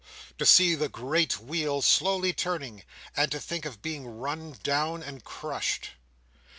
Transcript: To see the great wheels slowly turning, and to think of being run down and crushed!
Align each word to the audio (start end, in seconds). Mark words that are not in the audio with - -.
To 0.39 0.47
see 0.47 0.73
the 0.73 0.89
great 0.89 1.37
wheels 1.39 1.85
slowly 1.85 2.33
turning, 2.33 2.81
and 3.15 3.31
to 3.31 3.39
think 3.39 3.65
of 3.65 3.83
being 3.83 4.07
run 4.07 4.57
down 4.63 5.03
and 5.03 5.23
crushed! 5.23 5.91